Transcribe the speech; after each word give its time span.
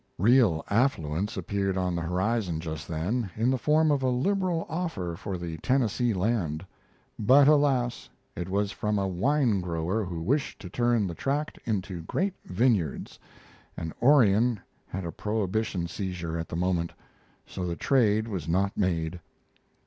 Real 0.17 0.65
affluence 0.67 1.37
appeared 1.37 1.77
on 1.77 1.95
the 1.95 2.01
horizon 2.01 2.59
just 2.59 2.87
then, 2.87 3.29
in 3.37 3.51
the 3.51 3.57
form 3.59 3.91
of 3.91 4.01
a 4.01 4.09
liberal 4.09 4.65
offer 4.67 5.15
for 5.15 5.37
the 5.37 5.57
Tennessee 5.57 6.11
land. 6.11 6.65
But 7.19 7.47
alas! 7.47 8.09
it 8.35 8.49
was 8.49 8.71
from 8.71 8.97
a 8.97 9.07
wine 9.07 9.61
grower 9.61 10.03
who 10.03 10.19
wished 10.23 10.59
to 10.61 10.71
turn 10.71 11.05
the 11.05 11.13
tract 11.13 11.59
into 11.65 12.01
great 12.01 12.33
vineyards, 12.45 13.19
and 13.77 13.93
Orion 14.01 14.59
had 14.87 15.05
a 15.05 15.11
prohibition 15.11 15.87
seizure 15.87 16.35
at 16.35 16.49
the 16.49 16.55
moment, 16.55 16.93
so 17.45 17.67
the 17.67 17.75
trade 17.75 18.27
was 18.27 18.47
not 18.49 18.75
made. 18.75 19.19